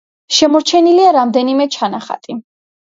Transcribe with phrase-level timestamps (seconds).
[0.37, 2.43] შემორჩენილია რამდენიმე ჩანახატი.